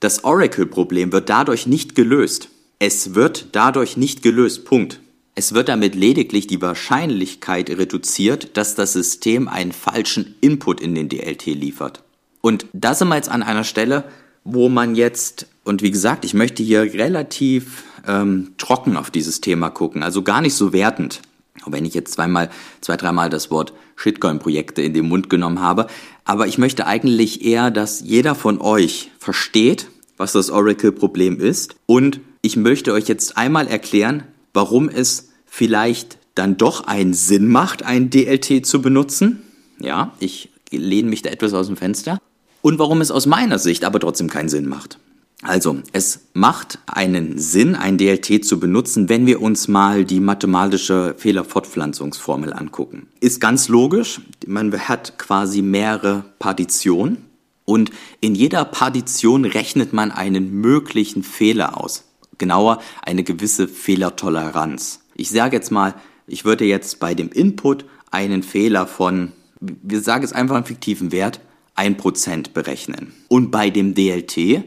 das 0.00 0.24
Oracle-Problem 0.24 1.12
wird 1.12 1.30
dadurch 1.30 1.66
nicht 1.66 1.94
gelöst. 1.94 2.50
Es 2.78 3.14
wird 3.14 3.48
dadurch 3.52 3.96
nicht 3.96 4.22
gelöst. 4.22 4.64
Punkt. 4.64 5.00
Es 5.36 5.54
wird 5.54 5.68
damit 5.68 5.94
lediglich 5.94 6.46
die 6.46 6.60
Wahrscheinlichkeit 6.60 7.70
reduziert, 7.70 8.56
dass 8.56 8.74
das 8.74 8.92
System 8.92 9.48
einen 9.48 9.72
falschen 9.72 10.34
Input 10.40 10.80
in 10.80 10.94
den 10.94 11.08
DLT 11.08 11.46
liefert. 11.46 12.02
Und 12.40 12.66
da 12.72 12.94
sind 12.94 13.08
wir 13.08 13.16
jetzt 13.16 13.30
an 13.30 13.42
einer 13.42 13.64
Stelle, 13.64 14.04
wo 14.44 14.68
man 14.68 14.94
jetzt, 14.94 15.46
und 15.64 15.82
wie 15.82 15.90
gesagt, 15.90 16.24
ich 16.24 16.34
möchte 16.34 16.62
hier 16.62 16.82
relativ 16.82 17.84
ähm, 18.06 18.52
trocken 18.58 18.96
auf 18.96 19.10
dieses 19.10 19.40
Thema 19.40 19.70
gucken, 19.70 20.02
also 20.02 20.22
gar 20.22 20.40
nicht 20.40 20.54
so 20.54 20.72
wertend. 20.72 21.22
Auch 21.64 21.72
wenn 21.72 21.84
ich 21.84 21.94
jetzt 21.94 22.14
zweimal, 22.14 22.50
zwei, 22.80 22.96
dreimal 22.96 23.30
das 23.30 23.50
Wort 23.50 23.72
Shitcoin-Projekte 23.96 24.82
in 24.82 24.92
den 24.92 25.08
Mund 25.08 25.30
genommen 25.30 25.60
habe. 25.60 25.86
Aber 26.24 26.46
ich 26.46 26.58
möchte 26.58 26.86
eigentlich 26.86 27.44
eher, 27.44 27.70
dass 27.70 28.00
jeder 28.00 28.34
von 28.34 28.60
euch 28.60 29.10
versteht, 29.18 29.88
was 30.16 30.32
das 30.32 30.50
Oracle-Problem 30.50 31.40
ist. 31.40 31.76
Und 31.86 32.20
ich 32.42 32.56
möchte 32.56 32.92
euch 32.92 33.08
jetzt 33.08 33.36
einmal 33.36 33.66
erklären, 33.66 34.24
warum 34.52 34.88
es 34.88 35.30
vielleicht 35.46 36.18
dann 36.34 36.56
doch 36.56 36.86
einen 36.86 37.14
Sinn 37.14 37.48
macht, 37.48 37.84
ein 37.84 38.10
DLT 38.10 38.66
zu 38.66 38.82
benutzen. 38.82 39.42
Ja, 39.78 40.12
ich 40.18 40.50
lehne 40.70 41.08
mich 41.08 41.22
da 41.22 41.30
etwas 41.30 41.54
aus 41.54 41.68
dem 41.68 41.76
Fenster. 41.76 42.18
Und 42.62 42.78
warum 42.78 43.00
es 43.00 43.10
aus 43.10 43.26
meiner 43.26 43.58
Sicht 43.58 43.84
aber 43.84 44.00
trotzdem 44.00 44.28
keinen 44.28 44.48
Sinn 44.48 44.66
macht. 44.66 44.98
Also, 45.44 45.82
es 45.92 46.28
macht 46.32 46.78
einen 46.86 47.38
Sinn, 47.38 47.74
ein 47.74 47.98
DLT 47.98 48.44
zu 48.44 48.58
benutzen, 48.58 49.08
wenn 49.08 49.26
wir 49.26 49.40
uns 49.42 49.68
mal 49.68 50.04
die 50.04 50.20
mathematische 50.20 51.14
Fehlerfortpflanzungsformel 51.18 52.52
angucken. 52.52 53.08
Ist 53.20 53.40
ganz 53.40 53.68
logisch, 53.68 54.20
man 54.46 54.72
hat 54.88 55.18
quasi 55.18 55.62
mehrere 55.62 56.24
Partitionen 56.38 57.26
und 57.64 57.90
in 58.20 58.34
jeder 58.34 58.64
Partition 58.64 59.44
rechnet 59.44 59.92
man 59.92 60.10
einen 60.10 60.50
möglichen 60.60 61.22
Fehler 61.22 61.80
aus 61.80 62.04
genauer 62.38 62.80
eine 63.02 63.24
gewisse 63.24 63.68
Fehlertoleranz. 63.68 65.00
Ich 65.14 65.30
sage 65.30 65.56
jetzt 65.56 65.70
mal, 65.70 65.94
ich 66.26 66.44
würde 66.44 66.64
jetzt 66.64 67.00
bei 67.00 67.14
dem 67.14 67.30
Input 67.30 67.84
einen 68.10 68.42
Fehler 68.42 68.86
von, 68.86 69.32
wir 69.60 70.00
sagen 70.00 70.22
jetzt 70.22 70.34
einfach 70.34 70.56
einen 70.56 70.64
fiktiven 70.64 71.12
Wert, 71.12 71.40
1% 71.76 72.52
berechnen. 72.52 73.12
Und 73.28 73.50
bei 73.50 73.70
dem 73.70 73.94
DLT 73.94 74.64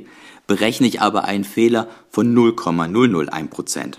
berechne 0.48 0.88
ich 0.88 1.02
aber 1.02 1.26
einen 1.26 1.44
Fehler 1.44 1.90
von 2.10 2.36
0,001%. 2.36 3.96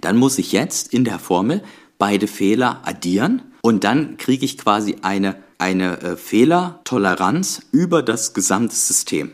Dann 0.00 0.16
muss 0.16 0.38
ich 0.38 0.52
jetzt 0.52 0.92
in 0.92 1.04
der 1.04 1.18
Formel 1.18 1.62
beide 1.98 2.26
Fehler 2.26 2.82
addieren 2.84 3.42
und 3.60 3.84
dann 3.84 4.16
kriege 4.16 4.44
ich 4.44 4.58
quasi 4.58 4.96
eine, 5.02 5.36
eine 5.58 6.00
äh, 6.00 6.16
Fehlertoleranz 6.16 7.62
über 7.70 8.02
das 8.02 8.34
gesamte 8.34 8.74
System. 8.74 9.30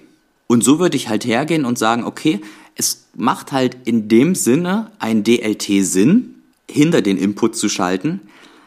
Und 0.47 0.63
so 0.63 0.79
würde 0.79 0.97
ich 0.97 1.09
halt 1.09 1.25
hergehen 1.25 1.65
und 1.65 1.79
sagen, 1.79 2.05
okay, 2.05 2.41
es 2.75 3.07
macht 3.17 3.53
halt 3.53 3.77
in 3.87 4.09
dem 4.09 4.35
Sinne 4.35 4.91
ein 4.99 5.25
DLT 5.25 5.85
Sinn, 5.85 6.35
hinter 6.71 7.03
den 7.03 7.17
Input 7.17 7.57
zu 7.57 7.69
schalten, 7.69 8.21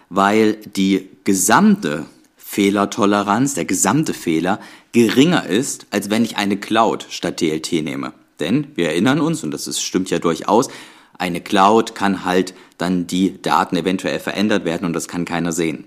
weil 0.09 0.55
die 0.55 1.07
gesamte 1.23 2.05
Fehlertoleranz, 2.51 3.53
der 3.53 3.63
gesamte 3.63 4.13
Fehler, 4.13 4.59
geringer 4.91 5.45
ist, 5.45 5.87
als 5.89 6.09
wenn 6.09 6.25
ich 6.25 6.35
eine 6.35 6.57
Cloud 6.57 7.07
statt 7.09 7.39
DLT 7.39 7.71
nehme. 7.81 8.11
Denn 8.41 8.67
wir 8.75 8.89
erinnern 8.89 9.21
uns, 9.21 9.41
und 9.45 9.51
das 9.51 9.67
ist, 9.67 9.81
stimmt 9.81 10.09
ja 10.09 10.19
durchaus, 10.19 10.67
eine 11.17 11.39
Cloud 11.39 11.95
kann 11.95 12.25
halt 12.25 12.53
dann 12.77 13.07
die 13.07 13.41
Daten 13.41 13.77
eventuell 13.77 14.19
verändert 14.19 14.65
werden 14.65 14.83
und 14.83 14.91
das 14.91 15.07
kann 15.07 15.23
keiner 15.23 15.53
sehen. 15.53 15.85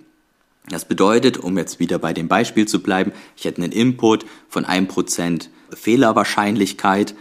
Das 0.71 0.87
bedeutet, 0.87 1.37
um 1.37 1.59
jetzt 1.59 1.81
wieder 1.81 1.99
bei 1.99 2.15
dem 2.15 2.29
Beispiel 2.29 2.67
zu 2.67 2.81
bleiben, 2.83 3.13
ich 3.37 3.45
hätte 3.45 3.61
einen 3.61 3.73
Input 3.73 4.25
von 4.49 4.65
1% 4.65 5.49
Fehlerwahrscheinlichkeit 5.69 7.15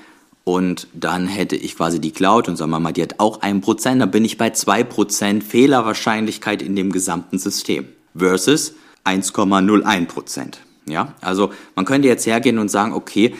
und 0.45 0.87
dann 0.93 1.27
hätte 1.27 1.57
ich 1.57 1.75
quasi 1.75 1.99
die 1.99 2.11
Cloud 2.11 2.47
und 2.47 2.55
sagen 2.55 2.71
wir 2.71 2.79
mal, 2.79 2.93
die 2.93 3.03
hat 3.03 3.19
auch 3.19 3.41
ein 3.41 3.59
Prozent, 3.59 4.01
dann 4.01 4.11
bin 4.11 4.23
ich 4.23 4.37
bei 4.37 4.51
zwei 4.51 4.85
Prozent 4.85 5.43
Fehlerwahrscheinlichkeit 5.43 6.61
in 6.61 6.77
dem 6.77 6.93
gesamten 6.93 7.39
System 7.39 7.89
versus 8.15 8.75
1,01 9.05 10.05
Prozent. 10.07 10.61
Ja, 10.85 11.13
also 11.21 11.51
man 11.75 11.85
könnte 11.85 12.07
jetzt 12.07 12.25
hergehen 12.25 12.59
und 12.59 12.69
sagen, 12.69 12.93
okay, 12.93 13.35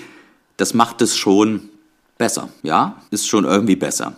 das 0.57 0.73
macht 0.73 1.01
es 1.01 1.17
schon 1.17 1.69
besser. 2.17 2.49
Ja, 2.61 3.01
ist 3.11 3.27
schon 3.27 3.43
irgendwie 3.43 3.75
besser. 3.75 4.15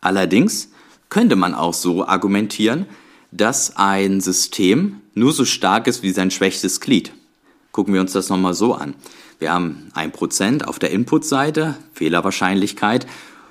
Allerdings 0.00 0.68
könnte 1.08 1.36
man 1.36 1.54
auch 1.54 1.74
so 1.74 2.06
argumentieren, 2.06 2.86
dass 3.32 3.76
ein 3.76 4.20
System 4.20 5.00
nur 5.14 5.32
so 5.32 5.44
stark 5.44 5.86
ist 5.86 6.02
wie 6.02 6.10
sein 6.10 6.30
schwächstes 6.30 6.80
Glied. 6.80 7.12
Gucken 7.72 7.94
wir 7.94 8.00
uns 8.00 8.12
das 8.12 8.28
nochmal 8.28 8.54
so 8.54 8.74
an. 8.74 8.94
Wir 9.40 9.52
haben 9.52 9.90
1% 9.94 10.64
auf 10.64 10.78
der 10.78 10.90
Input-Seite, 10.90 11.76
Fehlerwahrscheinlichkeit, 11.92 13.06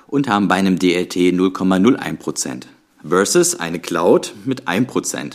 und 0.06 0.28
haben 0.28 0.48
bei 0.48 0.54
einem 0.54 0.78
DLT 0.78 1.16
0,01% 1.16 2.62
versus 3.06 3.58
eine 3.58 3.80
Cloud 3.80 4.34
mit 4.44 4.66
1%. 4.66 5.32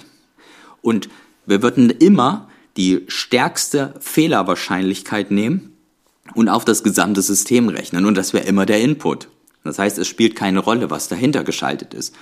Und 0.81 1.09
wir 1.49 1.63
würden 1.63 1.89
immer 1.89 2.47
die 2.77 3.05
stärkste 3.07 3.95
Fehlerwahrscheinlichkeit 3.99 5.31
nehmen 5.31 5.73
und 6.35 6.47
auf 6.47 6.63
das 6.63 6.83
gesamte 6.83 7.21
System 7.21 7.67
rechnen. 7.69 8.05
Und 8.05 8.15
das 8.15 8.33
wäre 8.33 8.45
immer 8.45 8.65
der 8.65 8.81
Input. 8.81 9.27
Das 9.63 9.79
heißt, 9.79 9.97
es 9.97 10.07
spielt 10.07 10.35
keine 10.35 10.59
Rolle, 10.59 10.89
was 10.89 11.07
dahinter 11.07 11.43
geschaltet 11.43 11.93
ist. 11.93 12.15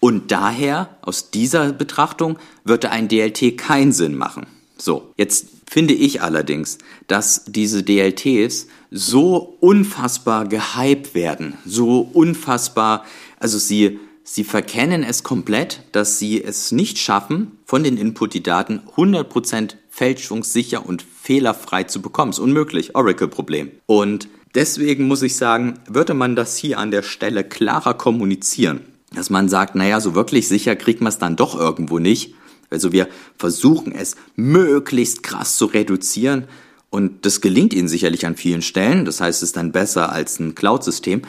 Und 0.00 0.32
daher, 0.32 0.96
aus 1.02 1.30
dieser 1.30 1.72
Betrachtung, 1.72 2.38
würde 2.64 2.90
ein 2.90 3.08
DLT 3.08 3.56
keinen 3.56 3.92
Sinn 3.92 4.16
machen. 4.16 4.46
So, 4.76 5.12
jetzt 5.16 5.46
finde 5.70 5.94
ich 5.94 6.22
allerdings, 6.22 6.78
dass 7.06 7.44
diese 7.46 7.82
DLTs 7.82 8.66
so 8.90 9.56
unfassbar 9.60 10.48
gehypt 10.48 11.14
werden, 11.14 11.54
so 11.64 12.00
unfassbar, 12.00 13.04
also 13.38 13.58
sie, 13.58 14.00
sie 14.24 14.44
verkennen 14.44 15.02
es 15.02 15.22
komplett, 15.22 15.82
dass 15.92 16.18
sie 16.18 16.42
es 16.42 16.72
nicht 16.72 16.98
schaffen, 16.98 17.58
von 17.64 17.84
den 17.84 17.96
Input 17.96 18.34
die 18.34 18.42
Daten 18.42 18.80
100% 18.96 19.76
fälschungssicher 19.90 20.86
und 20.86 21.02
fehlerfrei 21.02 21.84
zu 21.84 22.00
bekommen. 22.02 22.30
Ist 22.30 22.38
unmöglich, 22.38 22.94
Oracle-Problem. 22.94 23.70
Und 23.86 24.28
deswegen 24.54 25.06
muss 25.06 25.22
ich 25.22 25.36
sagen, 25.36 25.78
würde 25.88 26.14
man 26.14 26.36
das 26.36 26.56
hier 26.56 26.78
an 26.78 26.90
der 26.90 27.02
Stelle 27.02 27.44
klarer 27.44 27.94
kommunizieren, 27.94 28.80
dass 29.14 29.30
man 29.30 29.48
sagt, 29.48 29.74
naja, 29.74 30.00
so 30.00 30.14
wirklich 30.14 30.48
sicher 30.48 30.76
kriegt 30.76 31.00
man 31.00 31.10
es 31.10 31.18
dann 31.18 31.36
doch 31.36 31.58
irgendwo 31.58 31.98
nicht, 31.98 32.34
also 32.72 32.90
wir 32.90 33.08
versuchen 33.36 33.92
es 33.92 34.16
möglichst 34.34 35.22
krass 35.22 35.56
zu 35.56 35.66
reduzieren 35.66 36.44
und 36.88 37.24
das 37.26 37.40
gelingt 37.40 37.74
ihnen 37.74 37.88
sicherlich 37.88 38.26
an 38.26 38.36
vielen 38.36 38.62
Stellen. 38.62 39.04
Das 39.04 39.20
heißt, 39.20 39.42
es 39.42 39.50
ist 39.50 39.56
dann 39.56 39.72
besser 39.72 40.10
als 40.10 40.40
ein 40.40 40.54
Cloud-System. 40.54 41.22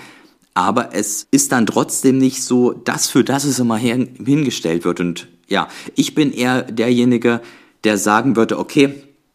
Aber 0.54 0.94
es 0.94 1.28
ist 1.32 1.52
dann 1.52 1.66
trotzdem 1.66 2.18
nicht 2.18 2.44
so 2.44 2.74
das, 2.74 3.10
für 3.10 3.24
das 3.24 3.44
es 3.44 3.60
immer 3.60 3.78
hingestellt 3.78 4.86
wird. 4.86 5.00
Und 5.00 5.28
ja, 5.48 5.68
ich 5.96 6.14
bin 6.14 6.32
eher 6.32 6.62
derjenige, 6.64 7.42
der 7.84 7.98
sagen 7.98 8.36
würde, 8.36 8.60
okay, 8.60 8.94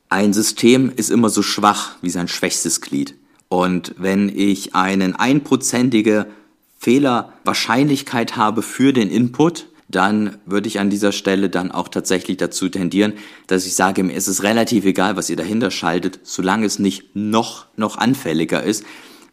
ein 0.09 0.33
System 0.33 0.91
ist 0.95 1.11
immer 1.11 1.29
so 1.29 1.43
schwach 1.43 1.97
wie 2.01 2.11
sein 2.11 2.29
schwächstes 2.29 2.81
Glied. 2.81 3.15
Und 3.49 3.95
wenn 3.99 4.29
ich 4.29 4.75
eine 4.75 5.19
einprozentige 5.19 6.27
Fehlerwahrscheinlichkeit 6.79 8.37
habe 8.37 8.63
für 8.63 8.93
den 8.93 9.11
Input, 9.11 9.67
dann 9.89 10.37
würde 10.45 10.69
ich 10.69 10.81
an 10.81 10.91
dieser 10.91 11.13
Stelle 11.13 11.49
dann 11.49 11.73
auch 11.73 11.89
tatsächlich 11.89 12.37
dazu 12.37 12.69
tendieren, 12.69 13.15
dass 13.47 13.67
ich 13.67 13.75
sage, 13.75 14.05
mir 14.05 14.13
ist 14.13 14.29
es 14.29 14.43
relativ 14.43 14.85
egal, 14.85 15.17
was 15.17 15.31
ihr 15.31 15.37
dahinter 15.37 15.71
schaltet, 15.71 16.21
solange 16.23 16.67
es 16.67 16.79
nicht 16.79 17.17
noch, 17.17 17.67
noch 17.77 17.97
anfälliger 17.97 18.63
ist, 18.63 18.85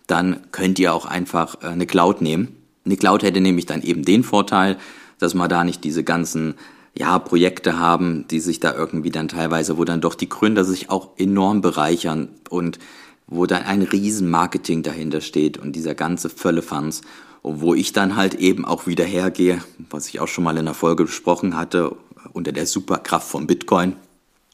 dann 0.08 0.52
könnt 0.52 0.80
ihr 0.80 0.94
auch 0.94 1.06
einfach 1.06 1.62
äh, 1.62 1.68
eine 1.68 1.86
Cloud 1.86 2.22
nehmen. 2.22 2.56
Eine 2.86 2.98
Cloud 2.98 3.24
hätte 3.24 3.42
nämlich 3.42 3.66
dann 3.66 3.82
eben 3.82 4.04
den 4.04 4.24
Vorteil, 4.24 4.78
dass 5.20 5.34
man 5.34 5.50
da 5.50 5.64
nicht 5.64 5.84
diese 5.84 6.04
ganzen 6.04 6.56
ja, 6.98 7.18
Projekte 7.20 7.80
haben, 7.80 8.26
die 8.30 8.40
sich 8.40 8.60
da 8.60 8.74
irgendwie 8.74 9.10
dann 9.10 9.28
teilweise, 9.28 9.78
wo 9.78 9.84
dann 9.84 10.02
doch 10.02 10.16
die 10.16 10.30
Gründer 10.30 10.64
sich 10.64 10.90
auch 10.90 11.10
enorm 11.18 11.62
bereichern 11.62 12.30
und 12.50 12.80
wo 13.28 13.46
dann 13.46 13.64
ein 13.64 13.82
Riesenmarketing 13.82 14.84
dahinter 14.84 15.20
steht 15.20 15.58
und 15.58 15.76
dieser 15.76 15.96
ganze 15.96 16.30
Völlefanz 16.30 17.02
wo 17.48 17.76
ich 17.76 17.94
dann 17.94 18.16
halt 18.16 18.34
eben 18.36 18.66
auch 18.66 18.88
wieder 18.88 19.04
hergehe, 19.04 19.62
was 19.92 20.08
ich 20.08 20.20
auch 20.20 20.28
schon 20.28 20.44
mal 20.44 20.58
in 20.58 20.66
der 20.66 20.74
Folge 20.74 21.04
besprochen 21.04 21.56
hatte, 21.56 21.96
unter 22.34 22.52
der 22.52 22.66
Superkraft 22.66 23.30
von 23.30 23.46
Bitcoin 23.46 23.96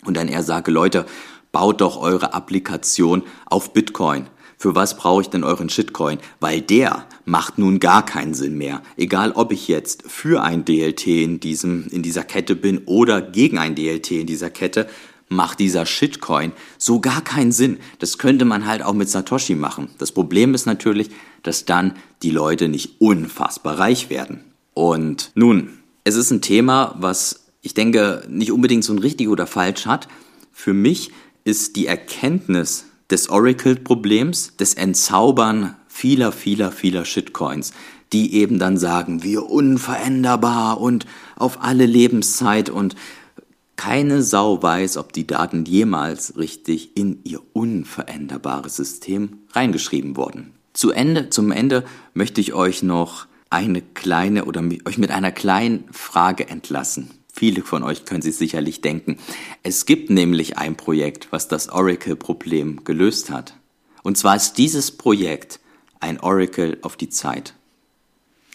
und 0.04 0.18
dann 0.18 0.28
eher 0.28 0.44
sage, 0.44 0.72
Leute, 0.72 1.06
baut 1.54 1.80
doch 1.80 1.96
eure 1.98 2.34
Applikation 2.34 3.24
auf 3.46 3.72
Bitcoin. 3.72 4.28
Für 4.62 4.76
was 4.76 4.96
brauche 4.96 5.24
ich 5.24 5.30
denn 5.32 5.44
euren 5.44 5.70
Shitcoin? 5.70 6.20
Weil 6.40 6.62
der 6.62 7.08
macht 7.26 7.58
nun 7.58 7.80
gar 7.80 8.06
keinen 8.06 8.36
Sinn 8.36 8.60
mehr. 8.60 8.84
Egal, 8.96 9.32
ob 9.32 9.52
ich 9.52 9.68
jetzt 9.68 10.04
für 10.06 10.44
ein 10.44 10.66
DLT 10.66 11.08
in 11.08 11.40
diesem, 11.40 11.88
in 11.88 12.04
dieser 12.04 12.24
Kette 12.24 12.56
bin 12.56 12.84
oder 12.86 13.24
gegen 13.24 13.58
ein 13.58 13.74
DLT 13.74 14.12
in 14.12 14.28
dieser 14.28 14.52
Kette, 14.52 14.88
macht 15.30 15.58
dieser 15.58 15.88
Shitcoin 15.88 16.52
so 16.78 17.00
gar 17.00 17.24
keinen 17.24 17.52
Sinn. 17.52 17.80
Das 17.98 18.20
könnte 18.20 18.46
man 18.46 18.68
halt 18.68 18.84
auch 18.84 18.94
mit 18.94 19.10
Satoshi 19.10 19.56
machen. 19.56 19.90
Das 19.98 20.12
Problem 20.12 20.54
ist 20.54 20.68
natürlich, 20.68 21.10
dass 21.42 21.66
dann 21.66 21.96
die 22.22 22.30
Leute 22.30 22.68
nicht 22.68 23.02
unfassbar 23.02 23.80
reich 23.80 24.12
werden. 24.12 24.44
Und 24.76 25.32
nun, 25.34 25.80
es 26.04 26.14
ist 26.14 26.30
ein 26.30 26.42
Thema, 26.44 26.96
was 27.00 27.48
ich 27.64 27.74
denke 27.74 28.28
nicht 28.30 28.52
unbedingt 28.52 28.84
so 28.84 28.94
ein 28.94 29.00
richtig 29.00 29.28
oder 29.28 29.48
falsch 29.48 29.88
hat. 29.88 30.08
Für 30.52 30.76
mich 30.76 31.10
ist 31.46 31.78
die 31.78 31.88
Erkenntnis 31.88 32.86
des 33.12 33.30
Oracle-Problems, 33.30 34.56
des 34.58 34.74
Entzaubern 34.74 35.76
vieler, 35.88 36.32
vieler, 36.32 36.72
vieler 36.72 37.06
Shitcoins, 37.06 37.74
die 38.14 38.34
eben 38.36 38.60
dann 38.60 38.78
sagen, 38.78 39.24
wir 39.24 39.50
unveränderbar 39.50 40.80
und 40.82 41.06
auf 41.36 41.62
alle 41.62 41.86
Lebenszeit 41.86 42.70
und 42.70 42.96
keine 43.76 44.22
Sau 44.22 44.62
weiß, 44.62 44.98
ob 44.98 45.14
die 45.14 45.26
Daten 45.26 45.66
jemals 45.66 46.38
richtig 46.38 46.96
in 46.96 47.20
ihr 47.24 47.42
unveränderbares 47.54 48.76
System 48.76 49.40
reingeschrieben 49.54 50.16
wurden. 50.18 50.52
Zu 50.74 50.92
Ende, 50.92 51.30
zum 51.30 51.52
Ende 51.52 51.84
möchte 52.14 52.42
ich 52.42 52.54
euch 52.54 52.84
noch 52.84 53.28
eine 53.50 53.82
kleine 53.82 54.46
oder 54.46 54.64
euch 54.86 54.98
mit 54.98 55.12
einer 55.12 55.32
kleinen 55.32 55.86
Frage 55.92 56.48
entlassen. 56.48 57.12
Viele 57.42 57.64
von 57.64 57.82
euch 57.82 58.06
können 58.06 58.22
sich 58.22 58.36
sicherlich 58.36 58.82
denken. 58.82 59.18
Es 59.64 59.88
gibt 59.88 60.12
nämlich 60.12 60.60
ein 60.60 60.76
Projekt, 60.76 61.30
was 61.32 61.48
das 61.48 61.70
Oracle-Problem 61.70 62.84
gelöst 62.84 63.32
hat. 63.32 63.56
Und 64.04 64.16
zwar 64.16 64.36
ist 64.36 64.60
dieses 64.60 64.92
Projekt 64.92 65.60
ein 66.00 66.20
Oracle 66.20 66.78
auf 66.84 66.98
die 66.98 67.10
Zeit. 67.10 67.56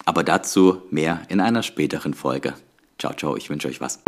Aber 0.05 0.23
dazu 0.23 0.83
mehr 0.91 1.23
in 1.29 1.41
einer 1.41 1.65
späteren 1.65 2.15
Folge. 2.15 2.55
Ciao, 2.97 3.13
ciao, 3.13 3.35
ich 3.35 3.51
wünsche 3.51 3.67
euch 3.67 3.81
was. 3.81 3.99